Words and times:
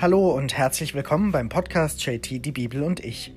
Hallo 0.00 0.30
und 0.30 0.56
herzlich 0.56 0.94
willkommen 0.94 1.32
beim 1.32 1.48
Podcast 1.48 2.06
JT, 2.06 2.44
die 2.44 2.52
Bibel 2.52 2.84
und 2.84 3.04
ich. 3.04 3.34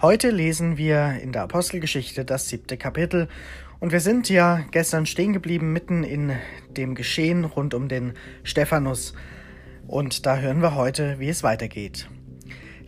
Heute 0.00 0.30
lesen 0.30 0.78
wir 0.78 1.18
in 1.20 1.32
der 1.32 1.42
Apostelgeschichte 1.42 2.24
das 2.24 2.48
siebte 2.48 2.78
Kapitel 2.78 3.28
und 3.78 3.92
wir 3.92 4.00
sind 4.00 4.30
ja 4.30 4.60
gestern 4.70 5.04
stehen 5.04 5.34
geblieben 5.34 5.70
mitten 5.74 6.04
in 6.04 6.32
dem 6.70 6.94
Geschehen 6.94 7.44
rund 7.44 7.74
um 7.74 7.88
den 7.88 8.14
Stephanus 8.42 9.12
und 9.86 10.24
da 10.24 10.38
hören 10.38 10.62
wir 10.62 10.74
heute, 10.74 11.18
wie 11.18 11.28
es 11.28 11.42
weitergeht. 11.42 12.08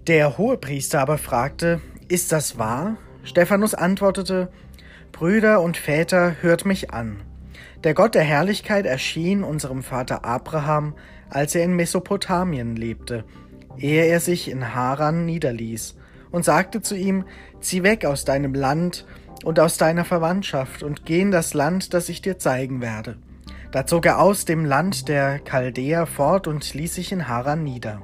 Der 0.07 0.39
Hohepriester 0.39 1.02
aber 1.02 1.18
fragte, 1.18 1.82
ist 2.09 2.32
das 2.32 2.57
wahr? 2.57 2.96
Stephanus 3.23 3.75
antwortete, 3.75 4.50
Brüder 5.12 5.61
und 5.61 5.77
Väter, 5.77 6.37
hört 6.41 6.64
mich 6.64 6.91
an. 6.95 7.23
Der 7.84 7.93
Gott 7.93 8.14
der 8.14 8.25
Herrlichkeit 8.25 8.87
erschien 8.87 9.44
unserem 9.44 9.82
Vater 9.82 10.25
Abraham, 10.25 10.94
als 11.30 11.54
er 11.54 11.64
in 11.64 11.75
Mesopotamien 11.75 12.76
lebte, 12.76 13.25
ehe 13.79 14.04
er 14.04 14.21
sich 14.21 14.50
in 14.50 14.75
Haran 14.75 15.25
niederließ, 15.25 15.96
und 16.30 16.44
sagte 16.44 16.82
zu 16.82 16.94
ihm, 16.94 17.25
Zieh 17.61 17.82
weg 17.82 18.04
aus 18.04 18.25
deinem 18.25 18.54
Land 18.54 19.07
und 19.44 19.61
aus 19.61 19.76
deiner 19.76 20.04
Verwandtschaft 20.04 20.82
und 20.82 21.04
geh 21.04 21.21
in 21.21 21.30
das 21.30 21.54
Land, 21.54 21.93
das 21.94 22.08
ich 22.08 22.22
dir 22.22 22.38
zeigen 22.38 22.80
werde. 22.80 23.16
Da 23.71 23.86
zog 23.86 24.07
er 24.07 24.21
aus 24.21 24.44
dem 24.44 24.64
Land 24.64 25.08
der 25.08 25.38
Chaldäer 25.38 26.07
fort 26.07 26.46
und 26.46 26.74
ließ 26.74 26.94
sich 26.94 27.12
in 27.12 27.29
Haran 27.29 27.62
nieder. 27.62 28.02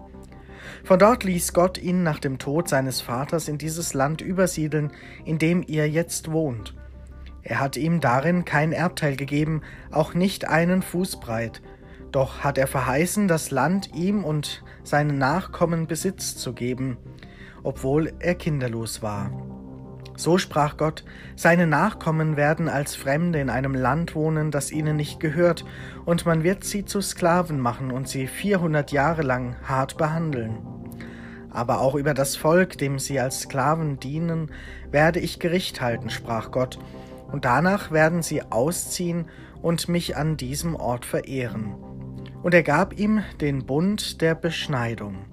Von 0.84 0.98
dort 0.98 1.24
ließ 1.24 1.52
Gott 1.52 1.78
ihn 1.78 2.04
nach 2.04 2.20
dem 2.20 2.38
Tod 2.38 2.68
seines 2.68 3.00
Vaters 3.00 3.48
in 3.48 3.58
dieses 3.58 3.92
Land 3.92 4.20
übersiedeln, 4.20 4.92
in 5.24 5.38
dem 5.38 5.64
ihr 5.66 5.88
jetzt 5.88 6.30
wohnt. 6.30 6.74
Er 7.42 7.60
hat 7.60 7.76
ihm 7.76 8.00
darin 8.00 8.45
kein 8.45 8.72
Erbteil 8.72 9.16
gegeben, 9.16 9.62
auch 9.90 10.14
nicht 10.14 10.48
einen 10.48 10.82
Fuß 10.82 11.18
breit. 11.18 11.62
Doch 12.16 12.38
hat 12.38 12.56
er 12.56 12.66
verheißen, 12.66 13.28
das 13.28 13.50
Land 13.50 13.95
ihm 13.95 14.24
und 14.24 14.64
seinen 14.84 15.18
Nachkommen 15.18 15.86
Besitz 15.86 16.34
zu 16.34 16.54
geben, 16.54 16.96
obwohl 17.62 18.10
er 18.20 18.34
kinderlos 18.34 19.02
war. 19.02 19.30
So 20.16 20.38
sprach 20.38 20.78
Gott, 20.78 21.04
seine 21.34 21.66
Nachkommen 21.66 22.38
werden 22.38 22.70
als 22.70 22.96
Fremde 22.96 23.38
in 23.38 23.50
einem 23.50 23.74
Land 23.74 24.14
wohnen, 24.14 24.50
das 24.50 24.73
ihnen 24.73 24.96
nicht 24.96 25.20
gehört, 25.20 25.66
und 26.06 26.24
man 26.24 26.42
wird 26.42 26.64
sie 26.64 26.86
zu 26.86 27.02
Sklaven 27.02 27.60
machen 27.60 27.90
und 27.90 28.08
sie 28.08 28.28
vierhundert 28.28 28.92
Jahre 28.92 29.20
lang 29.20 29.56
hart 29.68 29.98
behandeln. 29.98 30.56
Aber 31.51 31.80
auch 31.80 31.96
über 31.96 32.14
das 32.14 32.34
Volk, 32.34 32.78
dem 32.78 32.98
sie 32.98 33.20
als 33.20 33.40
Sklaven 33.40 34.01
dienen, 34.01 34.51
werde 34.90 35.20
ich 35.20 35.38
Gericht 35.38 35.82
halten, 35.82 36.08
sprach 36.08 36.51
Gott, 36.51 36.78
und 37.30 37.45
danach 37.45 37.90
werden 37.90 38.23
sie 38.23 38.40
ausziehen 38.40 39.26
und 39.60 39.90
mich 39.90 40.16
an 40.16 40.38
diesem 40.38 40.76
Ort 40.76 41.04
verehren. 41.04 41.74
Und 42.46 42.54
er 42.54 42.62
gab 42.62 42.96
ihm 42.96 43.24
den 43.40 43.66
Bund 43.66 44.20
der 44.20 44.36
Beschneidung. 44.36 45.24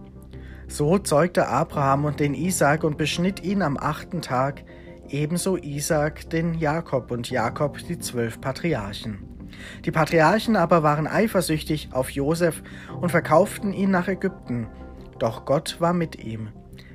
So 0.68 0.98
zeugte 0.98 1.48
Abraham 1.48 2.06
und 2.06 2.20
den 2.20 2.34
Isaak 2.34 2.84
und 2.84 2.98
beschnitt 2.98 3.44
ihn 3.44 3.62
am 3.62 3.78
achten 3.78 4.24
Tag, 4.24 4.64
ebenso 5.10 5.56
Isaak 5.56 6.32
den 6.32 6.56
Jakob 6.56 7.12
und 7.12 7.30
Jakob 7.30 7.78
die 7.88 8.00
zwölf 8.00 8.42
Patriarchen. 8.42 9.28
Die 9.86 9.92
Patriarchen 9.92 10.56
aber 10.56 10.82
waren 10.82 11.06
eifersüchtig 11.06 11.90
auf 11.92 12.10
Josef 12.10 12.64
und 13.00 13.12
verkauften 13.12 13.74
ihn 13.74 13.92
nach 13.92 14.08
Ägypten, 14.08 14.66
doch 15.20 15.46
Gott 15.46 15.80
war 15.80 15.94
mit 15.94 16.16
ihm. 16.16 16.50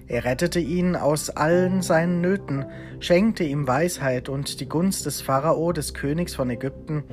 Er 0.08 0.24
rettete 0.24 0.58
ihn 0.58 0.96
aus 0.96 1.28
allen 1.28 1.82
seinen 1.82 2.22
Nöten, 2.22 2.64
schenkte 2.98 3.44
ihm 3.44 3.68
Weisheit 3.68 4.30
und 4.30 4.58
die 4.58 4.68
Gunst 4.68 5.04
des 5.04 5.20
Pharao, 5.20 5.72
des 5.72 5.92
Königs 5.92 6.34
von 6.34 6.48
Ägypten, 6.48 7.04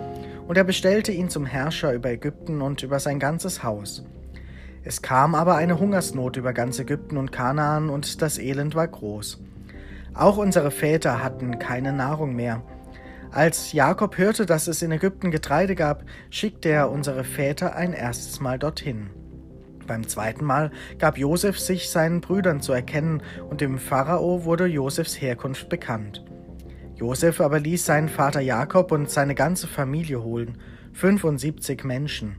und 0.48 0.58
er 0.58 0.64
bestellte 0.64 1.12
ihn 1.12 1.28
zum 1.28 1.46
Herrscher 1.46 1.94
über 1.94 2.10
Ägypten 2.10 2.62
und 2.62 2.84
über 2.84 3.00
sein 3.02 3.20
ganzes 3.20 3.64
Haus. 3.64 4.06
Es 4.84 5.02
kam 5.02 5.36
aber 5.36 5.56
eine 5.56 5.78
Hungersnot 5.78 6.38
über 6.38 6.54
ganz 6.54 6.80
Ägypten 6.80 7.18
und 7.18 7.34
Kanaan, 7.34 7.90
und 7.90 8.22
das 8.22 8.38
Elend 8.38 8.76
war 8.76 8.88
groß. 8.88 9.42
Auch 10.14 10.38
unsere 10.38 10.72
Väter 10.72 11.22
hatten 11.22 11.60
keine 11.60 11.92
Nahrung 11.92 12.34
mehr. 12.34 12.64
Als 13.32 13.74
Jakob 13.74 14.18
hörte, 14.18 14.46
dass 14.46 14.68
es 14.68 14.82
in 14.82 14.94
Ägypten 14.94 15.32
Getreide 15.32 15.76
gab, 15.76 16.06
schickte 16.30 16.70
er 16.70 16.90
unsere 16.90 17.26
Väter 17.26 17.76
ein 17.76 17.92
erstes 17.92 18.40
Mal 18.40 18.58
dorthin. 18.58 19.10
Beim 19.88 20.08
zweiten 20.08 20.46
Mal 20.46 20.72
gab 20.98 21.18
Josef 21.18 21.60
sich 21.60 21.90
seinen 21.90 22.22
Brüdern 22.22 22.62
zu 22.62 22.74
erkennen, 22.74 23.22
und 23.50 23.62
dem 23.62 23.78
Pharao 23.78 24.46
wurde 24.46 24.66
Josefs 24.66 25.20
Herkunft 25.22 25.70
bekannt. 25.70 26.24
Josef 26.96 27.42
aber 27.42 27.60
ließ 27.60 27.86
seinen 27.86 28.10
Vater 28.10 28.40
Jakob 28.40 28.92
und 28.92 29.10
seine 29.10 29.36
ganze 29.36 29.68
Familie 29.68 30.24
holen, 30.24 30.58
75 30.94 31.84
Menschen. 31.84 32.38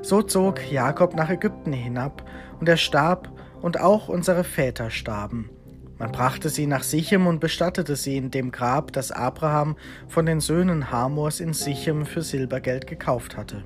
So 0.00 0.22
zog 0.22 0.70
Jakob 0.70 1.14
nach 1.14 1.30
Ägypten 1.30 1.72
hinab, 1.72 2.28
und 2.58 2.68
er 2.68 2.76
starb, 2.76 3.30
und 3.60 3.78
auch 3.78 4.08
unsere 4.08 4.42
Väter 4.42 4.90
starben. 4.90 5.50
Man 5.98 6.10
brachte 6.10 6.48
sie 6.48 6.66
nach 6.66 6.82
Sichem 6.82 7.28
und 7.28 7.38
bestattete 7.38 7.94
sie 7.94 8.16
in 8.16 8.32
dem 8.32 8.50
Grab, 8.50 8.92
das 8.92 9.12
Abraham 9.12 9.76
von 10.08 10.26
den 10.26 10.40
Söhnen 10.40 10.90
Hamors 10.90 11.38
in 11.38 11.52
Sichem 11.52 12.06
für 12.06 12.22
Silbergeld 12.22 12.88
gekauft 12.88 13.36
hatte. 13.36 13.62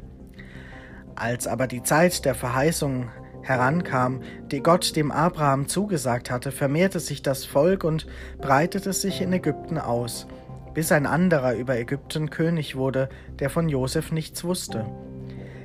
Als 1.16 1.46
aber 1.46 1.66
die 1.66 1.82
Zeit 1.82 2.26
der 2.26 2.34
Verheißung 2.34 3.08
herankam, 3.40 4.20
die 4.50 4.62
Gott 4.62 4.96
dem 4.96 5.10
Abraham 5.10 5.66
zugesagt 5.66 6.30
hatte, 6.30 6.52
vermehrte 6.52 7.00
sich 7.00 7.22
das 7.22 7.46
Volk 7.46 7.84
und 7.84 8.06
breitete 8.38 8.92
sich 8.92 9.22
in 9.22 9.32
Ägypten 9.32 9.78
aus, 9.78 10.26
bis 10.74 10.92
ein 10.92 11.06
anderer 11.06 11.54
über 11.54 11.76
Ägypten 11.76 12.28
König 12.28 12.76
wurde, 12.76 13.08
der 13.38 13.48
von 13.48 13.70
Josef 13.70 14.12
nichts 14.12 14.44
wusste. 14.44 14.84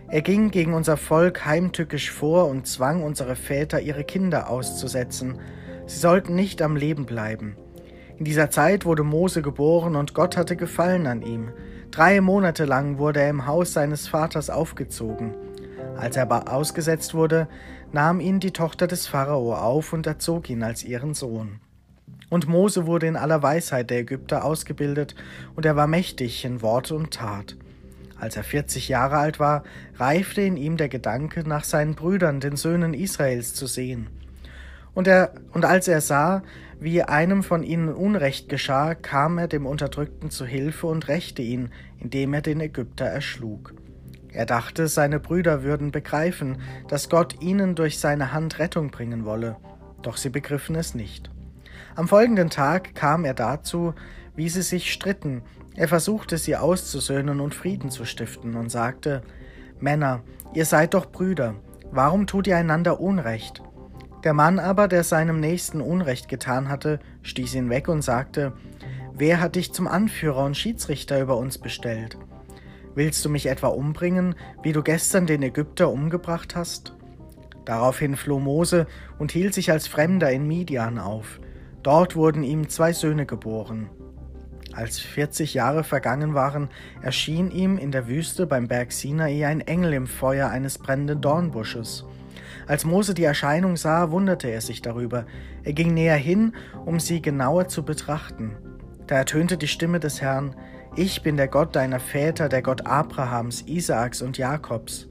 Er 0.07 0.21
ging 0.21 0.51
gegen 0.51 0.73
unser 0.73 0.95
Volk 0.95 1.45
heimtückisch 1.45 2.11
vor 2.11 2.47
und 2.47 2.65
zwang 2.65 3.03
unsere 3.03 3.35
Väter, 3.35 3.81
ihre 3.81 4.03
Kinder 4.03 4.49
auszusetzen. 4.49 5.39
Sie 5.85 5.99
sollten 5.99 6.33
nicht 6.33 6.61
am 6.61 6.77
Leben 6.77 7.05
bleiben. 7.05 7.57
In 8.17 8.25
dieser 8.25 8.49
Zeit 8.49 8.85
wurde 8.85 9.03
Mose 9.03 9.41
geboren 9.41 9.95
und 9.95 10.13
Gott 10.13 10.37
hatte 10.37 10.55
Gefallen 10.55 11.07
an 11.07 11.21
ihm. 11.21 11.51
Drei 11.91 12.21
Monate 12.21 12.63
lang 12.63 12.99
wurde 12.99 13.19
er 13.19 13.29
im 13.29 13.45
Haus 13.45 13.73
seines 13.73 14.07
Vaters 14.07 14.49
aufgezogen. 14.49 15.33
Als 15.97 16.15
er 16.15 16.23
aber 16.23 16.51
ausgesetzt 16.51 17.13
wurde, 17.13 17.49
nahm 17.91 18.21
ihn 18.21 18.39
die 18.39 18.51
Tochter 18.51 18.87
des 18.87 19.07
Pharao 19.07 19.53
auf 19.53 19.91
und 19.91 20.07
erzog 20.07 20.49
ihn 20.49 20.63
als 20.63 20.85
ihren 20.85 21.13
Sohn. 21.13 21.59
Und 22.29 22.47
Mose 22.47 22.87
wurde 22.87 23.07
in 23.07 23.17
aller 23.17 23.43
Weisheit 23.43 23.89
der 23.89 23.99
Ägypter 23.99 24.45
ausgebildet, 24.45 25.15
und 25.57 25.65
er 25.65 25.75
war 25.75 25.87
mächtig 25.87 26.45
in 26.45 26.61
Wort 26.61 26.91
und 26.91 27.11
Tat. 27.11 27.57
Als 28.17 28.37
er 28.37 28.45
vierzig 28.45 28.87
Jahre 28.87 29.17
alt 29.17 29.41
war, 29.41 29.63
reifte 29.97 30.41
in 30.41 30.55
ihm 30.55 30.77
der 30.77 30.87
Gedanke, 30.87 31.43
nach 31.45 31.65
seinen 31.65 31.95
Brüdern, 31.95 32.39
den 32.39 32.55
Söhnen 32.55 32.93
Israels, 32.93 33.53
zu 33.53 33.67
sehen. 33.67 34.07
Und, 34.93 35.07
er, 35.07 35.33
und 35.53 35.65
als 35.65 35.87
er 35.87 36.01
sah, 36.01 36.43
wie 36.79 37.03
einem 37.03 37.43
von 37.43 37.63
ihnen 37.63 37.89
Unrecht 37.89 38.49
geschah, 38.49 38.95
kam 38.95 39.37
er 39.37 39.47
dem 39.47 39.65
Unterdrückten 39.65 40.31
zu 40.31 40.45
Hilfe 40.45 40.87
und 40.87 41.07
rächte 41.07 41.41
ihn, 41.41 41.69
indem 41.99 42.33
er 42.33 42.41
den 42.41 42.59
Ägypter 42.59 43.05
erschlug. 43.05 43.73
Er 44.33 44.45
dachte, 44.45 44.87
seine 44.87 45.19
Brüder 45.19 45.63
würden 45.63 45.91
begreifen, 45.91 46.61
dass 46.87 47.09
Gott 47.09 47.41
ihnen 47.41 47.75
durch 47.75 47.99
seine 47.99 48.33
Hand 48.33 48.59
Rettung 48.59 48.89
bringen 48.89 49.25
wolle, 49.25 49.57
doch 50.01 50.17
sie 50.17 50.29
begriffen 50.29 50.75
es 50.75 50.95
nicht. 50.95 51.29
Am 51.95 52.07
folgenden 52.07 52.49
Tag 52.49 52.95
kam 52.95 53.25
er 53.25 53.33
dazu, 53.33 53.93
wie 54.35 54.49
sie 54.49 54.61
sich 54.61 54.91
stritten, 54.91 55.43
er 55.75 55.87
versuchte 55.87 56.37
sie 56.37 56.55
auszusöhnen 56.55 57.39
und 57.39 57.55
Frieden 57.55 57.91
zu 57.91 58.05
stiften 58.05 58.55
und 58.55 58.69
sagte, 58.69 59.21
Männer, 59.79 60.21
ihr 60.53 60.65
seid 60.65 60.93
doch 60.93 61.11
Brüder, 61.11 61.55
warum 61.91 62.27
tut 62.27 62.47
ihr 62.47 62.57
einander 62.57 62.99
Unrecht? 62.99 63.61
Der 64.23 64.33
Mann 64.33 64.59
aber, 64.59 64.87
der 64.87 65.03
seinem 65.03 65.39
Nächsten 65.39 65.81
Unrecht 65.81 66.27
getan 66.27 66.69
hatte, 66.69 66.99
stieß 67.23 67.55
ihn 67.55 67.69
weg 67.69 67.87
und 67.87 68.03
sagte, 68.03 68.53
Wer 69.13 69.39
hat 69.39 69.55
dich 69.55 69.73
zum 69.73 69.87
Anführer 69.87 70.45
und 70.45 70.55
Schiedsrichter 70.55 71.19
über 71.21 71.37
uns 71.37 71.57
bestellt? 71.57 72.17
Willst 72.95 73.23
du 73.25 73.29
mich 73.29 73.47
etwa 73.47 73.67
umbringen, 73.67 74.35
wie 74.63 74.73
du 74.73 74.83
gestern 74.83 75.25
den 75.25 75.43
Ägypter 75.43 75.89
umgebracht 75.89 76.55
hast? 76.55 76.95
Daraufhin 77.65 78.15
floh 78.15 78.39
Mose 78.39 78.87
und 79.17 79.31
hielt 79.31 79.53
sich 79.53 79.71
als 79.71 79.87
Fremder 79.87 80.31
in 80.31 80.47
Midian 80.47 80.99
auf. 80.99 81.39
Dort 81.83 82.15
wurden 82.15 82.43
ihm 82.43 82.69
zwei 82.69 82.93
Söhne 82.93 83.25
geboren. 83.25 83.89
Als 84.73 84.99
vierzig 84.99 85.53
Jahre 85.53 85.83
vergangen 85.83 86.33
waren, 86.33 86.69
erschien 87.01 87.51
ihm 87.51 87.77
in 87.77 87.91
der 87.91 88.07
Wüste 88.07 88.47
beim 88.47 88.67
Berg 88.67 88.91
Sinai 88.91 89.45
ein 89.45 89.61
Engel 89.61 89.93
im 89.93 90.07
Feuer 90.07 90.49
eines 90.49 90.77
brennenden 90.77 91.21
Dornbusches. 91.21 92.05
Als 92.67 92.85
Mose 92.85 93.13
die 93.13 93.23
Erscheinung 93.23 93.75
sah, 93.75 94.11
wunderte 94.11 94.49
er 94.49 94.61
sich 94.61 94.81
darüber. 94.81 95.25
Er 95.63 95.73
ging 95.73 95.93
näher 95.93 96.15
hin, 96.15 96.53
um 96.85 96.99
sie 96.99 97.21
genauer 97.21 97.67
zu 97.67 97.83
betrachten. 97.83 98.55
Da 99.07 99.15
ertönte 99.15 99.57
die 99.57 99.67
Stimme 99.67 99.99
des 99.99 100.21
Herrn, 100.21 100.55
Ich 100.95 101.23
bin 101.23 101.37
der 101.37 101.47
Gott 101.47 101.75
deiner 101.75 101.99
Väter, 101.99 102.49
der 102.49 102.61
Gott 102.61 102.85
Abrahams, 102.85 103.63
Isaaks 103.67 104.21
und 104.21 104.37
Jakobs. 104.37 105.07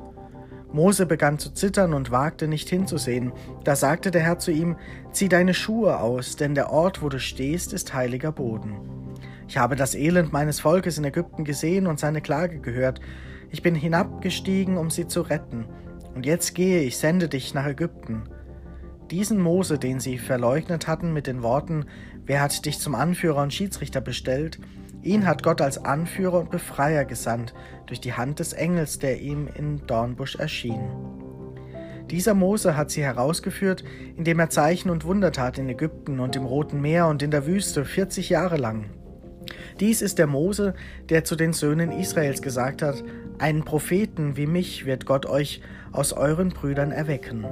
Mose 0.72 1.04
begann 1.04 1.38
zu 1.38 1.52
zittern 1.52 1.94
und 1.94 2.12
wagte 2.12 2.46
nicht 2.46 2.68
hinzusehen. 2.68 3.32
Da 3.64 3.74
sagte 3.74 4.10
der 4.10 4.22
Herr 4.22 4.38
zu 4.38 4.52
ihm, 4.52 4.76
Zieh 5.10 5.28
deine 5.28 5.52
Schuhe 5.52 5.98
aus, 5.98 6.36
denn 6.36 6.54
der 6.54 6.70
Ort, 6.70 7.02
wo 7.02 7.08
du 7.08 7.18
stehst, 7.18 7.72
ist 7.72 7.92
heiliger 7.92 8.30
Boden. 8.30 8.76
Ich 9.48 9.58
habe 9.58 9.74
das 9.74 9.96
Elend 9.96 10.32
meines 10.32 10.60
Volkes 10.60 10.96
in 10.96 11.04
Ägypten 11.04 11.44
gesehen 11.44 11.88
und 11.88 11.98
seine 11.98 12.20
Klage 12.20 12.60
gehört. 12.60 13.00
Ich 13.50 13.62
bin 13.62 13.74
hinabgestiegen, 13.74 14.76
um 14.76 14.90
sie 14.90 15.08
zu 15.08 15.22
retten 15.22 15.66
Und 16.14 16.26
jetzt 16.26 16.54
gehe, 16.54 16.82
ich 16.82 16.98
sende 16.98 17.28
dich 17.28 17.54
nach 17.54 17.66
Ägypten. 17.66 18.24
Diesen 19.10 19.40
Mose, 19.40 19.78
den 19.78 20.00
sie 20.00 20.18
verleugnet 20.18 20.86
hatten 20.86 21.12
mit 21.12 21.26
den 21.26 21.42
Worten, 21.42 21.86
wer 22.26 22.40
hat 22.40 22.64
dich 22.64 22.78
zum 22.78 22.94
Anführer 22.94 23.42
und 23.42 23.52
Schiedsrichter 23.52 24.00
bestellt, 24.00 24.60
ihn 25.02 25.26
hat 25.26 25.42
Gott 25.42 25.60
als 25.60 25.84
Anführer 25.84 26.38
und 26.38 26.50
Befreier 26.50 27.04
gesandt 27.04 27.54
durch 27.86 28.00
die 28.00 28.12
Hand 28.12 28.38
des 28.38 28.52
Engels, 28.52 28.98
der 28.98 29.20
ihm 29.20 29.48
in 29.54 29.84
Dornbusch 29.86 30.36
erschien. 30.36 30.80
Dieser 32.10 32.34
Mose 32.34 32.76
hat 32.76 32.90
sie 32.90 33.02
herausgeführt, 33.02 33.84
indem 34.16 34.40
er 34.40 34.50
Zeichen 34.50 34.90
und 34.90 35.04
Wunder 35.04 35.30
tat 35.30 35.58
in 35.58 35.68
Ägypten 35.68 36.18
und 36.18 36.34
im 36.34 36.44
Roten 36.44 36.80
Meer 36.80 37.06
und 37.06 37.22
in 37.22 37.30
der 37.30 37.46
Wüste 37.46 37.84
40 37.84 38.30
Jahre 38.30 38.56
lang. 38.56 38.90
Dies 39.78 40.02
ist 40.02 40.18
der 40.18 40.26
Mose, 40.26 40.74
der 41.08 41.24
zu 41.24 41.36
den 41.36 41.52
Söhnen 41.52 41.92
Israels 41.92 42.42
gesagt 42.42 42.82
hat, 42.82 43.02
einen 43.38 43.64
Propheten 43.64 44.36
wie 44.36 44.46
mich 44.46 44.86
wird 44.86 45.06
Gott 45.06 45.24
euch 45.24 45.62
aus 45.92 46.12
euren 46.12 46.50
Brüdern 46.50 46.92
erwecken. 46.92 47.46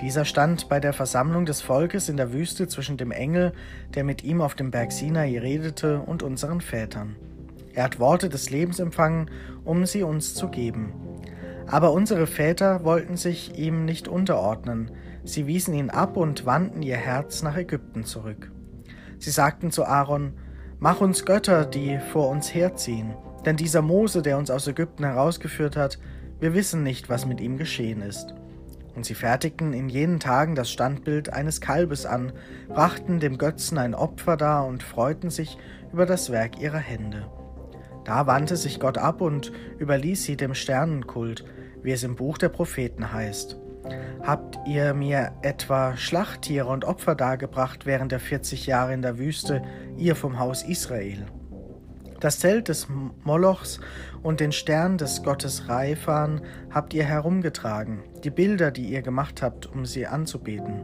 Dieser 0.00 0.24
stand 0.24 0.68
bei 0.68 0.78
der 0.78 0.92
Versammlung 0.92 1.46
des 1.46 1.62
Volkes 1.62 2.08
in 2.08 2.16
der 2.16 2.32
Wüste 2.32 2.68
zwischen 2.68 2.96
dem 2.96 3.10
Engel, 3.10 3.52
der 3.94 4.04
mit 4.04 4.24
ihm 4.24 4.40
auf 4.40 4.54
dem 4.54 4.70
Berg 4.70 4.92
Sinai 4.92 5.38
redete, 5.38 6.00
und 6.00 6.22
unseren 6.22 6.60
Vätern. 6.60 7.16
Er 7.72 7.84
hat 7.84 7.98
Worte 7.98 8.28
des 8.28 8.50
Lebens 8.50 8.78
empfangen, 8.78 9.30
um 9.64 9.86
sie 9.86 10.02
uns 10.02 10.34
zu 10.34 10.48
geben. 10.48 10.92
Aber 11.66 11.92
unsere 11.92 12.26
Väter 12.26 12.84
wollten 12.84 13.16
sich 13.16 13.58
ihm 13.58 13.84
nicht 13.84 14.06
unterordnen, 14.06 14.90
sie 15.24 15.46
wiesen 15.46 15.74
ihn 15.74 15.90
ab 15.90 16.16
und 16.16 16.46
wandten 16.46 16.82
ihr 16.82 16.96
Herz 16.96 17.42
nach 17.42 17.56
Ägypten 17.56 18.04
zurück. 18.04 18.52
Sie 19.18 19.30
sagten 19.30 19.70
zu 19.70 19.84
Aaron, 19.84 20.34
Mach 20.78 21.00
uns 21.00 21.24
Götter, 21.24 21.64
die 21.64 21.98
vor 22.12 22.28
uns 22.28 22.54
herziehen, 22.54 23.14
denn 23.46 23.56
dieser 23.56 23.80
Mose, 23.80 24.20
der 24.20 24.36
uns 24.36 24.50
aus 24.50 24.66
Ägypten 24.66 25.04
herausgeführt 25.04 25.74
hat, 25.74 25.98
wir 26.40 26.54
wissen 26.54 26.82
nicht, 26.82 27.08
was 27.08 27.26
mit 27.26 27.40
ihm 27.40 27.56
geschehen 27.56 28.02
ist. 28.02 28.34
Und 28.94 29.04
sie 29.04 29.14
fertigten 29.14 29.72
in 29.72 29.88
jenen 29.88 30.20
Tagen 30.20 30.54
das 30.54 30.70
Standbild 30.70 31.32
eines 31.32 31.60
Kalbes 31.60 32.06
an, 32.06 32.32
brachten 32.68 33.20
dem 33.20 33.36
Götzen 33.36 33.78
ein 33.78 33.94
Opfer 33.94 34.36
dar 34.36 34.66
und 34.66 34.82
freuten 34.82 35.30
sich 35.30 35.58
über 35.92 36.06
das 36.06 36.30
Werk 36.30 36.60
ihrer 36.60 36.78
Hände. 36.78 37.26
Da 38.04 38.26
wandte 38.26 38.56
sich 38.56 38.80
Gott 38.80 38.98
ab 38.98 39.20
und 39.20 39.52
überließ 39.78 40.24
sie 40.24 40.36
dem 40.36 40.54
Sternenkult, 40.54 41.44
wie 41.82 41.92
es 41.92 42.04
im 42.04 42.16
Buch 42.16 42.38
der 42.38 42.48
Propheten 42.48 43.12
heißt. 43.12 43.58
Habt 44.22 44.58
ihr 44.66 44.94
mir 44.94 45.32
etwa 45.42 45.96
Schlachttiere 45.96 46.66
und 46.66 46.84
Opfer 46.84 47.14
dargebracht 47.14 47.86
während 47.86 48.12
der 48.12 48.20
40 48.20 48.66
Jahre 48.66 48.94
in 48.94 49.02
der 49.02 49.18
Wüste, 49.18 49.62
ihr 49.96 50.16
vom 50.16 50.38
Haus 50.38 50.62
Israel? 50.62 51.26
Das 52.20 52.38
Zelt 52.38 52.68
des 52.68 52.88
Molochs 53.24 53.78
und 54.22 54.40
den 54.40 54.52
Stern 54.52 54.96
des 54.96 55.22
Gottes 55.22 55.68
Raifan 55.68 56.40
habt 56.70 56.94
ihr 56.94 57.04
herumgetragen, 57.04 58.02
die 58.24 58.30
Bilder, 58.30 58.70
die 58.70 58.86
ihr 58.86 59.02
gemacht 59.02 59.42
habt, 59.42 59.66
um 59.66 59.84
sie 59.84 60.06
anzubeten. 60.06 60.82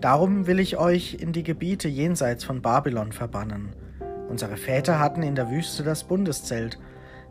Darum 0.00 0.46
will 0.46 0.60
ich 0.60 0.76
euch 0.76 1.14
in 1.14 1.32
die 1.32 1.42
Gebiete 1.42 1.88
jenseits 1.88 2.44
von 2.44 2.60
Babylon 2.60 3.12
verbannen. 3.12 3.74
Unsere 4.28 4.58
Väter 4.58 4.98
hatten 4.98 5.22
in 5.22 5.34
der 5.34 5.50
Wüste 5.50 5.82
das 5.82 6.04
Bundeszelt. 6.04 6.78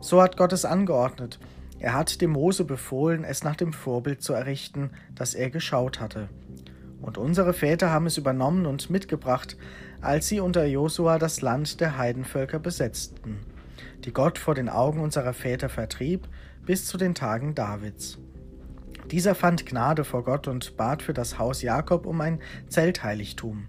So 0.00 0.20
hat 0.20 0.36
Gott 0.36 0.52
es 0.52 0.64
angeordnet. 0.64 1.38
Er 1.78 1.94
hat 1.94 2.20
dem 2.20 2.30
Mose 2.30 2.64
befohlen, 2.64 3.22
es 3.22 3.44
nach 3.44 3.54
dem 3.54 3.72
Vorbild 3.72 4.20
zu 4.20 4.32
errichten, 4.32 4.90
das 5.14 5.34
er 5.34 5.50
geschaut 5.50 6.00
hatte. 6.00 6.28
Und 7.00 7.18
unsere 7.18 7.52
Väter 7.52 7.92
haben 7.92 8.06
es 8.06 8.18
übernommen 8.18 8.66
und 8.66 8.90
mitgebracht, 8.90 9.56
als 10.00 10.28
sie 10.28 10.40
unter 10.40 10.64
Josua 10.64 11.18
das 11.18 11.40
Land 11.40 11.80
der 11.80 11.98
Heidenvölker 11.98 12.58
besetzten, 12.58 13.40
die 14.04 14.12
Gott 14.12 14.38
vor 14.38 14.54
den 14.54 14.68
Augen 14.68 15.00
unserer 15.00 15.32
Väter 15.32 15.68
vertrieb, 15.68 16.28
bis 16.64 16.86
zu 16.86 16.98
den 16.98 17.14
Tagen 17.14 17.54
Davids. 17.54 18.18
Dieser 19.10 19.34
fand 19.34 19.64
Gnade 19.64 20.04
vor 20.04 20.22
Gott 20.24 20.48
und 20.48 20.76
bat 20.76 21.02
für 21.02 21.14
das 21.14 21.38
Haus 21.38 21.62
Jakob 21.62 22.04
um 22.04 22.20
ein 22.20 22.40
Zeltheiligtum. 22.68 23.66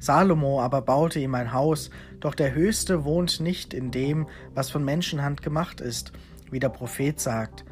Salomo 0.00 0.60
aber 0.60 0.82
baute 0.82 1.20
ihm 1.20 1.36
ein 1.36 1.52
Haus, 1.52 1.90
doch 2.18 2.34
der 2.34 2.54
Höchste 2.54 3.04
wohnt 3.04 3.38
nicht 3.38 3.72
in 3.72 3.92
dem, 3.92 4.26
was 4.52 4.70
von 4.70 4.84
Menschenhand 4.84 5.42
gemacht 5.42 5.80
ist, 5.80 6.12
wie 6.50 6.58
der 6.58 6.70
Prophet 6.70 7.20
sagt. 7.20 7.64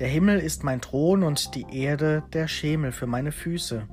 Der 0.00 0.08
Himmel 0.08 0.40
ist 0.40 0.64
mein 0.64 0.80
Thron 0.80 1.22
und 1.22 1.54
die 1.54 1.66
Erde 1.70 2.24
der 2.32 2.48
Schemel 2.48 2.90
für 2.90 3.06
meine 3.06 3.30
Füße. 3.30 3.86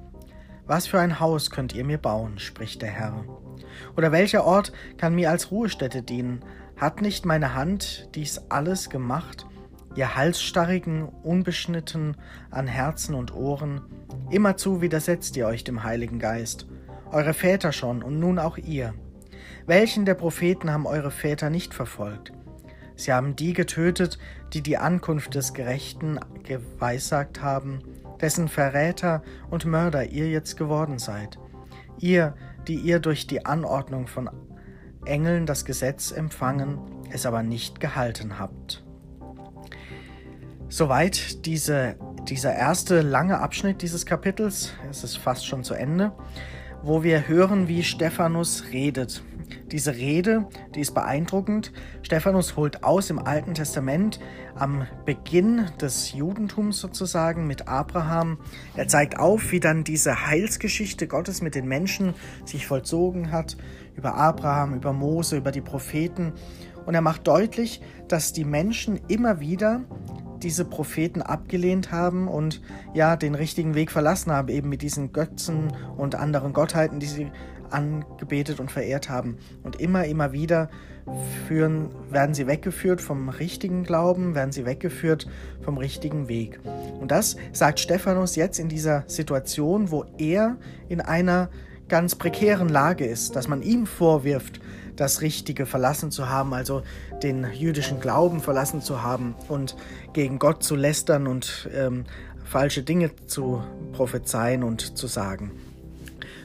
Was 0.66 0.88
für 0.88 1.00
ein 1.00 1.20
Haus 1.20 1.50
könnt 1.50 1.74
ihr 1.74 1.84
mir 1.84 1.98
bauen, 1.98 2.40
spricht 2.40 2.82
der 2.82 2.90
Herr. 2.90 3.26
Oder 3.98 4.12
welcher 4.12 4.46
Ort 4.46 4.72
kann 4.98 5.16
mir 5.16 5.30
als 5.30 5.52
Ruhestätte 5.52 6.02
dienen? 6.02 6.40
Hat 6.78 7.02
nicht 7.02 7.26
meine 7.26 7.54
Hand 7.54 8.10
dies 8.16 8.42
alles 8.50 8.90
gemacht? 8.90 9.46
Ihr 9.96 10.16
Halsstarrigen, 10.16 11.04
unbeschnitten 11.04 12.18
an 12.50 12.68
Herzen 12.68 13.14
und 13.14 13.34
Ohren, 13.34 13.82
immerzu 14.30 14.82
widersetzt 14.82 15.38
ihr 15.38 15.48
euch 15.48 15.64
dem 15.64 15.84
Heiligen 15.84 16.20
Geist 16.20 16.66
eure 17.14 17.34
Väter 17.34 17.72
schon 17.72 18.02
und 18.02 18.20
nun 18.20 18.40
auch 18.40 18.58
ihr. 18.58 18.94
Welchen 19.66 20.04
der 20.04 20.16
Propheten 20.16 20.72
haben 20.72 20.88
eure 20.88 21.12
Väter 21.12 21.50
nicht 21.50 21.74
verfolgt? 21.74 22.34
Sie 22.96 23.14
haben 23.14 23.36
die 23.36 23.54
getötet, 23.54 24.18
die 24.54 24.62
die 24.62 24.78
Ankunft 24.78 25.36
des 25.36 25.54
Gerechten 25.54 26.20
geweissagt 26.44 27.42
haben, 27.42 27.80
dessen 28.24 28.48
Verräter 28.48 29.22
und 29.52 29.66
Mörder 29.66 30.06
ihr 30.06 30.30
jetzt 30.30 30.58
geworden 30.58 30.98
seid. 30.98 31.38
Ihr, 32.00 32.34
die 32.68 32.78
ihr 32.78 33.00
durch 33.00 33.28
die 33.28 33.46
Anordnung 33.46 34.08
von 34.08 34.30
Engeln 35.06 35.46
das 35.46 35.66
Gesetz 35.66 36.12
empfangen, 36.12 36.80
es 37.12 37.28
aber 37.28 37.44
nicht 37.44 37.80
gehalten 37.80 38.40
habt. 38.40 38.84
Soweit 40.70 41.46
diese, 41.46 41.98
dieser 42.28 42.56
erste 42.56 43.02
lange 43.02 43.40
Abschnitt 43.40 43.84
dieses 43.84 44.08
Kapitels. 44.08 44.74
Es 44.90 45.04
ist 45.04 45.18
fast 45.18 45.46
schon 45.46 45.64
zu 45.64 45.76
Ende 45.76 46.14
wo 46.84 47.02
wir 47.02 47.28
hören, 47.30 47.68
wie 47.70 47.82
Stephanus 47.82 48.66
redet. 48.72 49.24
Diese 49.72 49.96
Rede, 49.96 50.48
die 50.76 50.82
ist 50.82 50.94
beeindruckend. 50.94 51.72
Stephanus 52.02 52.56
holt 52.56 52.84
aus 52.84 53.10
im 53.10 53.20
Alten 53.20 53.54
Testament 53.54 54.20
am 54.56 54.86
Beginn 55.06 55.68
des 55.82 56.14
Judentums 56.14 56.80
sozusagen 56.80 57.48
mit 57.48 57.68
Abraham. 57.68 58.38
Er 58.76 58.88
zeigt 58.88 59.18
auf, 59.18 59.52
wie 59.52 59.60
dann 59.60 59.84
diese 59.84 60.28
Heilsgeschichte 60.28 61.08
Gottes 61.08 61.42
mit 61.42 61.56
den 61.56 61.68
Menschen 61.68 62.14
sich 62.46 62.68
vollzogen 62.68 63.32
hat, 63.32 63.58
über 63.96 64.16
Abraham, 64.16 64.76
über 64.76 64.94
Mose, 64.94 65.38
über 65.38 65.52
die 65.52 65.62
Propheten. 65.62 66.34
Und 66.86 66.96
er 66.96 67.02
macht 67.02 67.28
deutlich, 67.28 67.82
dass 68.08 68.34
die 68.34 68.46
Menschen 68.46 69.00
immer 69.08 69.40
wieder 69.40 69.82
diese 70.44 70.66
Propheten 70.66 71.22
abgelehnt 71.22 71.92
haben 71.92 72.28
und 72.28 72.62
ja 72.94 73.16
den 73.16 73.34
richtigen 73.34 73.76
Weg 73.76 73.92
verlassen 73.92 74.32
haben, 74.32 74.50
eben 74.50 74.70
mit 74.70 74.82
diesen 74.82 75.14
Götzen 75.14 75.74
und 75.98 76.16
anderen 76.16 76.54
Gottheiten, 76.54 77.00
die 77.00 77.06
sie 77.06 77.32
angebetet 77.74 78.60
und 78.60 78.72
verehrt 78.72 79.10
haben. 79.10 79.38
Und 79.64 79.80
immer, 79.80 80.06
immer 80.06 80.32
wieder 80.32 80.70
führen, 81.48 81.90
werden 82.10 82.34
sie 82.34 82.48
weggeführt 82.48 83.02
vom 83.02 83.30
richtigen 83.30 83.84
Glauben, 83.84 84.36
werden 84.36 84.52
sie 84.52 84.66
weggeführt 84.66 85.28
vom 85.62 85.78
richtigen 85.78 86.28
Weg. 86.28 86.60
Und 87.00 87.12
das 87.12 87.36
sagt 87.52 87.80
Stephanus 87.80 88.36
jetzt 88.36 88.60
in 88.60 88.70
dieser 88.70 89.04
Situation, 89.08 89.92
wo 89.92 90.06
er 90.18 90.58
in 90.88 91.02
einer 91.02 91.50
ganz 91.90 92.16
prekären 92.16 92.70
Lage 92.70 93.06
ist, 93.06 93.36
dass 93.36 93.48
man 93.48 93.62
ihm 93.62 93.86
vorwirft, 93.86 94.62
das 94.96 95.22
Richtige 95.22 95.66
verlassen 95.66 96.12
zu 96.12 96.30
haben, 96.30 96.54
also 96.54 96.84
den 97.22 97.48
jüdischen 97.54 98.00
Glauben 98.00 98.42
verlassen 98.42 98.82
zu 98.82 99.02
haben 99.02 99.36
und 99.50 99.76
gegen 100.14 100.40
Gott 100.40 100.64
zu 100.64 100.76
lästern 100.76 101.28
und 101.28 101.70
ähm, 101.74 102.06
falsche 102.44 102.84
Dinge 102.84 103.12
zu 103.26 103.64
prophezeien 103.92 104.64
und 104.64 104.98
zu 104.98 105.08
sagen. 105.08 105.52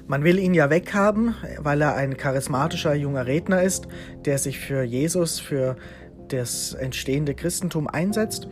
Man 0.08 0.24
will 0.24 0.38
ihn 0.38 0.54
ja 0.54 0.70
weghaben, 0.70 1.34
weil 1.58 1.82
er 1.82 1.94
ein 1.94 2.16
charismatischer 2.16 2.94
junger 2.94 3.26
Redner 3.26 3.62
ist, 3.62 3.88
der 4.24 4.38
sich 4.38 4.58
für 4.58 4.82
Jesus, 4.82 5.38
für 5.38 5.76
das 6.32 6.74
entstehende 6.74 7.34
Christentum 7.34 7.88
einsetzt 7.88 8.48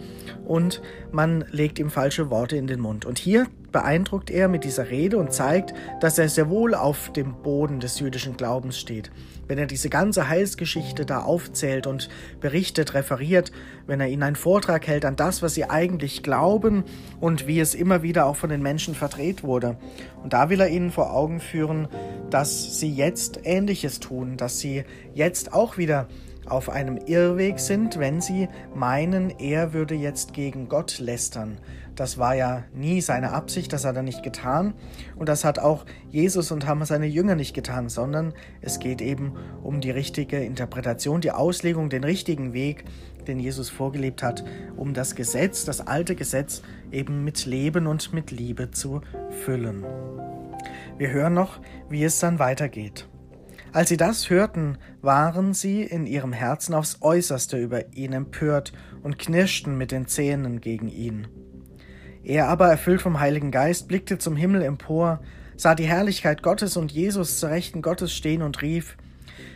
und 0.47 0.83
man 1.13 1.45
legt 1.51 1.79
ihm 1.79 1.91
falsche 1.91 2.31
Worte 2.31 2.57
in 2.57 2.67
den 2.67 2.81
Mund. 2.81 3.05
Und 3.05 3.19
hier 3.19 3.47
beeindruckt 3.77 4.31
er 4.31 4.49
mit 4.49 4.65
dieser 4.65 4.89
Rede 4.89 5.19
und 5.19 5.35
zeigt, 5.35 5.75
dass 6.01 6.19
er 6.19 6.31
sehr 6.31 6.49
wohl 6.49 6.75
auf 6.75 7.13
dem 7.13 7.35
Boden 7.43 7.79
des 7.79 8.01
jüdischen 8.01 8.37
Glaubens 8.39 8.79
steht. 8.79 9.11
Wenn 9.49 9.59
er 9.59 9.67
diese 9.67 9.91
ganze 9.91 10.29
Heilsgeschichte 10.31 11.05
da 11.05 11.21
aufzählt 11.21 11.87
und 11.87 12.09
berichtet, 12.41 12.95
referiert, 12.95 13.53
wenn 13.87 14.01
er 14.01 14.09
ihnen 14.09 14.23
einen 14.23 14.37
Vortrag 14.37 14.87
hält 14.87 15.05
an 15.05 15.17
das, 15.17 15.43
was 15.43 15.55
sie 15.55 15.69
eigentlich 15.69 16.23
glauben 16.23 16.85
und 17.21 17.47
wie 17.47 17.61
es 17.61 17.75
immer 17.75 18.03
wieder 18.03 18.25
auch 18.25 18.37
von 18.37 18.49
den 18.49 18.63
Menschen 18.63 18.95
verdreht 18.95 19.45
wurde. 19.45 19.77
Und 20.23 20.33
da 20.33 20.49
will 20.49 20.61
er 20.61 20.69
ihnen 20.69 20.91
vor 20.91 21.13
Augen 21.13 21.41
führen, 21.41 21.89
dass 22.31 22.81
sie 22.81 22.93
jetzt 22.93 23.41
Ähnliches 23.45 24.01
tun, 24.01 24.39
dass 24.39 24.59
sie 24.59 24.85
jetzt 25.13 25.53
auch 25.53 25.77
wieder 25.77 26.09
auf 26.47 26.69
einem 26.69 26.97
Irrweg 26.97 27.59
sind, 27.59 27.99
wenn 27.99 28.21
sie 28.21 28.49
meinen, 28.75 29.31
er 29.39 29.73
würde 29.73 29.95
jetzt 29.95 30.33
gegen 30.33 30.69
Gott 30.69 30.99
lästern. 30.99 31.59
Das 31.95 32.19
war 32.19 32.35
ja 32.35 32.65
nie 32.75 33.01
seine 33.01 33.33
Absicht, 33.33 33.73
das 33.73 33.85
hat 33.85 33.97
er 33.97 34.03
nicht 34.03 34.23
getan. 34.23 34.75
Und 35.17 35.29
das 35.29 35.45
hat 35.45 35.59
auch 35.59 35.87
Jesus 36.11 36.51
und 36.53 36.67
haben 36.67 36.85
seine 36.85 37.07
Jünger 37.07 37.37
nicht 37.37 37.55
getan, 37.55 37.89
sondern 37.89 38.35
es 38.61 38.79
geht 38.79 39.01
eben 39.01 39.33
um 39.63 39.81
die 39.81 39.91
richtige 39.91 40.39
Interpretation, 40.39 41.21
die 41.21 41.31
Auslegung, 41.31 41.89
den 41.89 42.05
richtigen 42.05 42.53
Weg 42.53 42.85
den 43.27 43.39
Jesus 43.41 43.69
vorgelebt 43.69 44.23
hat, 44.23 44.45
um 44.77 44.95
das 44.95 45.15
Gesetz, 45.15 45.65
das 45.65 45.87
alte 45.87 46.15
Gesetz 46.15 46.63
eben 46.93 47.25
mit 47.25 47.45
Leben 47.45 47.87
und 47.87 48.13
mit 48.13 48.31
Liebe 48.31 48.71
zu 48.71 49.01
füllen. 49.45 49.85
Wir 50.99 51.11
hören 51.11 51.35
noch, 51.35 51.61
wie 51.91 52.05
es 52.05 52.19
dann 52.21 52.39
weitergeht. 52.39 53.07
Als 53.77 53.91
sie 53.91 53.99
das 53.99 54.31
hörten, 54.31 54.79
waren 55.03 55.53
sie 55.53 55.83
in 55.83 56.07
ihrem 56.07 56.33
Herzen 56.33 56.73
aufs 56.73 56.97
äußerste 57.03 57.59
über 57.59 57.93
ihn 57.93 58.15
empört 58.15 58.73
und 59.03 59.19
knirschten 59.19 59.77
mit 59.77 59.93
den 59.93 60.07
Zähnen 60.07 60.63
gegen 60.63 60.89
ihn. 60.89 61.29
Er 62.25 62.49
aber, 62.49 62.69
erfüllt 62.69 63.03
vom 63.03 63.21
Heiligen 63.21 63.51
Geist, 63.51 63.87
blickte 63.87 64.17
zum 64.17 64.35
Himmel 64.35 64.63
empor, 64.63 65.21
sah 65.59 65.75
die 65.75 65.85
Herrlichkeit 65.85 66.43
Gottes 66.43 66.79
und 66.79 66.91
Jesus 66.91 67.39
zur 67.39 67.51
Rechten 67.51 67.83
Gottes 67.83 68.15
stehen 68.15 68.41
und 68.41 68.63
rief, 68.63 68.97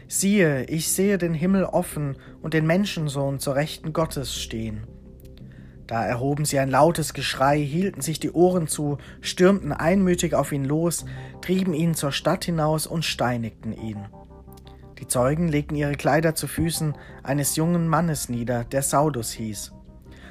Siehe, 0.06 0.64
ich 0.64 0.92
sehe 0.92 1.16
den 1.16 1.32
Himmel 1.32 1.64
offen 1.64 2.18
und 2.42 2.52
den 2.52 2.66
Menschensohn 2.66 3.38
zur 3.38 3.54
Rechten 3.54 3.94
Gottes 3.94 4.36
stehen. 4.36 4.86
Da 5.90 6.04
erhoben 6.04 6.44
sie 6.44 6.60
ein 6.60 6.70
lautes 6.70 7.14
Geschrei, 7.14 7.58
hielten 7.58 8.00
sich 8.00 8.20
die 8.20 8.30
Ohren 8.30 8.68
zu, 8.68 8.98
stürmten 9.22 9.72
einmütig 9.72 10.36
auf 10.36 10.52
ihn 10.52 10.64
los, 10.64 11.04
trieben 11.40 11.74
ihn 11.74 11.94
zur 11.94 12.12
Stadt 12.12 12.44
hinaus 12.44 12.86
und 12.86 13.04
steinigten 13.04 13.72
ihn. 13.72 14.06
Die 15.00 15.08
Zeugen 15.08 15.48
legten 15.48 15.74
ihre 15.74 15.96
Kleider 15.96 16.36
zu 16.36 16.46
Füßen 16.46 16.94
eines 17.24 17.56
jungen 17.56 17.88
Mannes 17.88 18.28
nieder, 18.28 18.62
der 18.62 18.82
Saulus 18.82 19.32
hieß. 19.32 19.72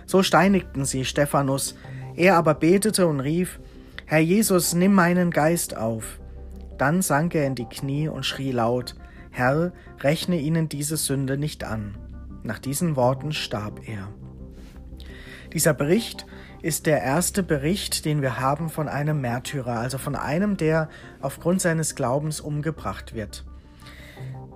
So 0.06 0.24
steinigten 0.24 0.86
sie 0.86 1.04
Stephanus, 1.04 1.76
er 2.16 2.38
aber 2.38 2.54
betete 2.54 3.06
und 3.06 3.20
rief, 3.20 3.60
Herr 4.06 4.20
Jesus, 4.20 4.74
nimm 4.74 4.94
meinen 4.94 5.30
Geist 5.30 5.76
auf. 5.76 6.22
Dann 6.78 7.02
sank 7.02 7.36
er 7.36 7.46
in 7.46 7.56
die 7.56 7.68
Knie 7.68 8.08
und 8.08 8.26
schrie 8.26 8.54
laut, 8.54 8.96
Herr, 9.30 9.74
rechne 10.00 10.40
ihnen 10.40 10.70
diese 10.70 10.96
Sünde 10.96 11.38
nicht 11.38 11.66
an. 11.66 11.98
Nach 12.44 12.60
diesen 12.60 12.96
Worten 12.96 13.34
starb 13.34 13.90
er. 13.90 14.08
Dieser 15.54 15.74
Bericht 15.74 16.26
ist 16.62 16.86
der 16.86 17.02
erste 17.02 17.42
Bericht, 17.42 18.06
den 18.06 18.22
wir 18.22 18.40
haben 18.40 18.70
von 18.70 18.88
einem 18.88 19.22
Märtyrer, 19.22 19.80
also 19.80 19.98
von 19.98 20.16
einem, 20.16 20.58
der 20.58 20.90
aufgrund 21.22 21.62
seines 21.62 21.96
Glaubens 21.96 22.40
umgebracht 22.40 23.16
wird. 23.16 23.46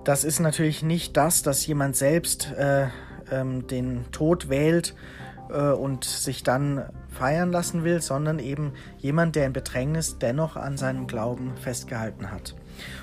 Das 0.04 0.22
ist 0.22 0.38
natürlich 0.38 0.82
nicht 0.82 1.16
das, 1.16 1.42
dass 1.42 1.66
jemand 1.66 1.96
selbst 1.96 2.52
äh, 2.52 2.88
ähm, 3.30 3.66
den 3.66 4.04
Tod 4.12 4.48
wählt 4.50 4.94
äh, 5.50 5.70
und 5.70 6.04
sich 6.04 6.42
dann 6.42 6.84
feiern 7.08 7.50
lassen 7.50 7.84
will, 7.84 8.02
sondern 8.02 8.38
eben 8.38 8.72
jemand, 8.98 9.34
der 9.34 9.46
in 9.46 9.52
Bedrängnis 9.52 10.18
dennoch 10.18 10.56
an 10.56 10.76
seinem 10.76 11.06
Glauben 11.06 11.56
festgehalten 11.56 12.30
hat. 12.30 12.54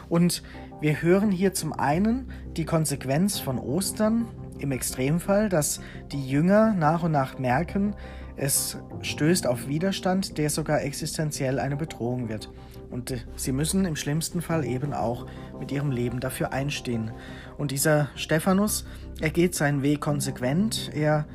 Und 0.10 0.44
wir 0.80 1.02
hören 1.02 1.32
hier 1.32 1.54
zum 1.54 1.74
einen 1.74 2.32
die 2.56 2.66
Konsequenz 2.66 3.40
von 3.40 3.58
Ostern, 3.58 4.28
im 4.62 4.72
Extremfall, 4.72 5.50
dass 5.50 5.82
die 6.12 6.28
Jünger 6.28 6.74
nach 6.74 7.04
und 7.04 7.12
nach 7.12 7.40
merken, 7.40 7.96
es 8.36 8.78
stößt 9.02 9.46
auf 9.46 9.68
Widerstand, 9.68 10.38
der 10.38 10.50
sogar 10.50 10.82
existenziell 10.82 11.60
eine 11.60 11.76
Bedrohung 11.76 12.30
wird. 12.30 12.50
Und 12.90 13.12
äh, 13.12 13.20
sie 13.36 13.52
müssen 13.52 13.86
im 13.86 13.96
schlimmsten 13.96 14.42
Fall 14.42 14.66
eben 14.66 14.94
auch 14.94 15.28
mit 15.60 15.72
ihrem 15.72 15.92
Leben 15.92 16.20
dafür 16.20 16.52
einstehen. 16.52 17.12
Und 17.58 17.72
dieser 17.72 18.10
Stephanus, 18.16 18.86
er 19.20 19.30
geht 19.30 19.56
seinen 19.56 19.84
Weg 19.84 20.02
konsequent, 20.02 20.92
er 20.94 21.26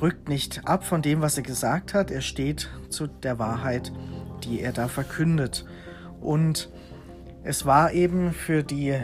rückt 0.00 0.28
nicht 0.28 0.66
ab 0.66 0.84
von 0.84 1.02
dem, 1.02 1.20
was 1.20 1.36
er 1.36 1.42
gesagt 1.42 1.94
hat, 1.94 2.10
er 2.10 2.20
steht 2.20 2.68
zu 2.88 3.06
der 3.06 3.38
Wahrheit, 3.38 3.92
die 4.44 4.60
er 4.60 4.72
da 4.72 4.88
verkündet. 4.88 5.64
Und 6.20 6.70
es 7.42 7.66
war 7.66 7.92
eben 7.92 8.32
für 8.32 8.62
die 8.62 8.94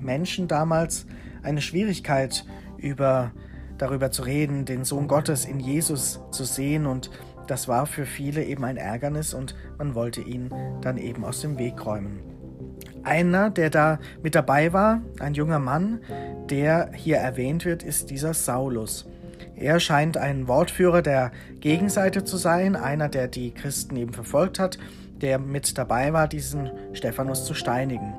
Menschen 0.00 0.48
damals 0.48 1.06
eine 1.42 1.60
Schwierigkeit, 1.60 2.44
über, 2.82 3.32
darüber 3.78 4.10
zu 4.10 4.22
reden, 4.22 4.64
den 4.64 4.84
Sohn 4.84 5.08
Gottes 5.08 5.44
in 5.44 5.60
Jesus 5.60 6.20
zu 6.30 6.44
sehen 6.44 6.86
und 6.86 7.10
das 7.46 7.68
war 7.68 7.86
für 7.86 8.06
viele 8.06 8.44
eben 8.44 8.64
ein 8.64 8.76
Ärgernis 8.76 9.34
und 9.34 9.54
man 9.78 9.94
wollte 9.94 10.20
ihn 10.20 10.50
dann 10.80 10.96
eben 10.96 11.24
aus 11.24 11.40
dem 11.40 11.58
Weg 11.58 11.84
räumen. 11.84 12.20
Einer, 13.02 13.50
der 13.50 13.70
da 13.70 13.98
mit 14.22 14.34
dabei 14.34 14.72
war, 14.72 15.02
ein 15.18 15.34
junger 15.34 15.58
Mann, 15.58 16.00
der 16.48 16.90
hier 16.94 17.16
erwähnt 17.16 17.64
wird, 17.64 17.82
ist 17.82 18.10
dieser 18.10 18.32
Saulus. 18.32 19.08
Er 19.56 19.80
scheint 19.80 20.16
ein 20.16 20.48
Wortführer 20.48 21.02
der 21.02 21.32
Gegenseite 21.60 22.24
zu 22.24 22.36
sein, 22.36 22.76
einer, 22.76 23.08
der 23.08 23.28
die 23.28 23.52
Christen 23.52 23.96
eben 23.96 24.12
verfolgt 24.12 24.58
hat, 24.58 24.78
der 25.20 25.38
mit 25.38 25.78
dabei 25.78 26.12
war, 26.12 26.28
diesen 26.28 26.70
Stephanus 26.92 27.44
zu 27.44 27.54
steinigen. 27.54 28.14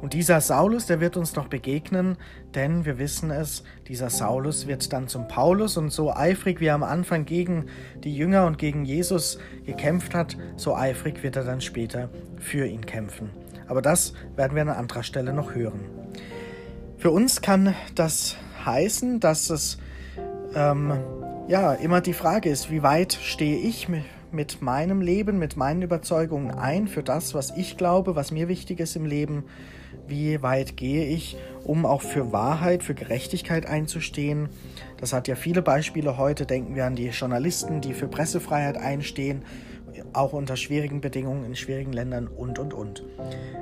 Und 0.00 0.14
dieser 0.14 0.40
Saulus, 0.40 0.86
der 0.86 1.00
wird 1.00 1.16
uns 1.16 1.36
noch 1.36 1.48
begegnen, 1.48 2.16
denn 2.54 2.86
wir 2.86 2.98
wissen 2.98 3.30
es, 3.30 3.64
dieser 3.86 4.08
Saulus 4.08 4.66
wird 4.66 4.92
dann 4.92 5.08
zum 5.08 5.28
Paulus 5.28 5.76
und 5.76 5.90
so 5.90 6.14
eifrig 6.14 6.60
wie 6.60 6.66
er 6.66 6.74
am 6.74 6.82
Anfang 6.82 7.26
gegen 7.26 7.66
die 8.02 8.16
Jünger 8.16 8.46
und 8.46 8.56
gegen 8.56 8.84
Jesus 8.84 9.38
gekämpft 9.66 10.14
hat, 10.14 10.38
so 10.56 10.74
eifrig 10.74 11.22
wird 11.22 11.36
er 11.36 11.44
dann 11.44 11.60
später 11.60 12.08
für 12.38 12.66
ihn 12.66 12.86
kämpfen. 12.86 13.30
Aber 13.68 13.82
das 13.82 14.14
werden 14.36 14.54
wir 14.54 14.62
an 14.62 14.70
anderer 14.70 15.02
Stelle 15.02 15.34
noch 15.34 15.54
hören. 15.54 15.80
Für 16.96 17.10
uns 17.10 17.42
kann 17.42 17.74
das 17.94 18.36
heißen, 18.64 19.20
dass 19.20 19.50
es 19.50 19.78
ähm, 20.54 20.92
ja 21.48 21.74
immer 21.74 22.00
die 22.00 22.14
Frage 22.14 22.48
ist, 22.48 22.70
wie 22.70 22.82
weit 22.82 23.12
stehe 23.12 23.58
ich 23.58 23.86
mit 24.32 24.62
meinem 24.62 25.02
Leben, 25.02 25.38
mit 25.38 25.56
meinen 25.56 25.82
Überzeugungen 25.82 26.50
ein 26.52 26.88
für 26.88 27.02
das, 27.02 27.34
was 27.34 27.56
ich 27.56 27.76
glaube, 27.76 28.16
was 28.16 28.30
mir 28.30 28.48
wichtig 28.48 28.80
ist 28.80 28.96
im 28.96 29.04
Leben 29.04 29.44
wie 30.10 30.42
weit 30.42 30.76
gehe 30.76 31.06
ich, 31.06 31.36
um 31.64 31.86
auch 31.86 32.02
für 32.02 32.32
Wahrheit, 32.32 32.82
für 32.82 32.94
Gerechtigkeit 32.94 33.66
einzustehen. 33.66 34.48
Das 34.98 35.12
hat 35.12 35.28
ja 35.28 35.36
viele 35.36 35.62
Beispiele 35.62 36.18
heute. 36.18 36.46
Denken 36.46 36.74
wir 36.74 36.86
an 36.86 36.96
die 36.96 37.08
Journalisten, 37.08 37.80
die 37.80 37.94
für 37.94 38.08
Pressefreiheit 38.08 38.76
einstehen, 38.76 39.44
auch 40.12 40.32
unter 40.32 40.56
schwierigen 40.56 41.00
Bedingungen 41.00 41.44
in 41.44 41.54
schwierigen 41.54 41.92
Ländern 41.92 42.26
und, 42.26 42.58
und, 42.58 42.74
und. 42.74 43.04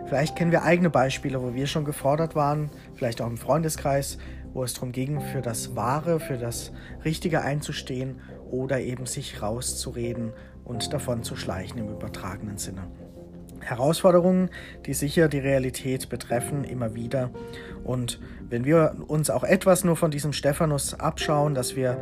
Vielleicht 0.06 0.36
kennen 0.36 0.52
wir 0.52 0.62
eigene 0.62 0.90
Beispiele, 0.90 1.42
wo 1.42 1.54
wir 1.54 1.66
schon 1.66 1.84
gefordert 1.84 2.34
waren, 2.34 2.70
vielleicht 2.94 3.20
auch 3.20 3.26
im 3.26 3.36
Freundeskreis, 3.36 4.18
wo 4.52 4.64
es 4.64 4.74
darum 4.74 4.92
ging, 4.92 5.20
für 5.20 5.40
das 5.40 5.76
Wahre, 5.76 6.20
für 6.20 6.38
das 6.38 6.72
Richtige 7.04 7.42
einzustehen 7.42 8.20
oder 8.50 8.80
eben 8.80 9.06
sich 9.06 9.42
rauszureden 9.42 10.32
und 10.64 10.92
davon 10.92 11.22
zu 11.22 11.36
schleichen 11.36 11.78
im 11.78 11.88
übertragenen 11.88 12.58
Sinne. 12.58 12.88
Herausforderungen, 13.68 14.50
die 14.86 14.94
sicher 14.94 15.28
die 15.28 15.38
Realität 15.38 16.08
betreffen, 16.08 16.64
immer 16.64 16.94
wieder. 16.94 17.30
Und 17.84 18.20
wenn 18.48 18.64
wir 18.64 18.96
uns 19.06 19.30
auch 19.30 19.44
etwas 19.44 19.84
nur 19.84 19.96
von 19.96 20.10
diesem 20.10 20.32
Stephanus 20.32 20.94
abschauen, 20.94 21.54
dass 21.54 21.76
wir 21.76 22.00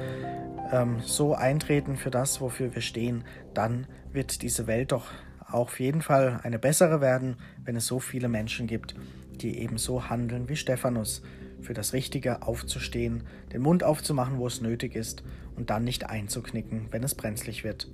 ähm, 0.73 1.01
so 1.01 1.35
eintreten 1.35 1.97
für 1.97 2.11
das, 2.11 2.41
wofür 2.41 2.75
wir 2.75 2.83
stehen, 2.83 3.25
dann 3.55 3.87
wird 4.13 4.43
diese 4.43 4.67
Welt 4.67 4.93
doch 4.93 5.07
auch 5.49 5.67
auf 5.67 5.81
jeden 5.81 6.03
Fall 6.03 6.41
eine 6.43 6.59
bessere 6.59 7.01
werden, 7.01 7.37
wenn 7.65 7.77
es 7.77 7.87
so 7.87 8.01
viele 8.01 8.29
Menschen 8.29 8.67
gibt, 8.67 8.95
die 9.41 9.59
eben 9.59 9.79
so 9.79 10.09
handeln 10.09 10.49
wie 10.49 10.57
Stephanus, 10.57 11.23
für 11.63 11.75
das 11.75 11.93
Richtige 11.93 12.43
aufzustehen, 12.43 13.25
den 13.53 13.63
Mund 13.63 13.83
aufzumachen, 13.83 14.39
wo 14.39 14.47
es 14.47 14.61
nötig 14.61 14.95
ist 14.95 15.23
und 15.57 15.71
dann 15.71 15.85
nicht 15.85 16.09
einzuknicken, 16.09 16.89
wenn 16.91 17.03
es 17.03 17.15
brenzlig 17.15 17.65
wird. 17.65 17.89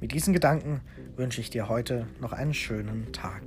Mit 0.00 0.12
diesen 0.12 0.32
Gedanken 0.32 0.80
wünsche 1.16 1.42
ich 1.42 1.50
dir 1.50 1.68
heute 1.68 2.06
noch 2.20 2.32
einen 2.32 2.54
schönen 2.54 3.12
Tag. 3.12 3.42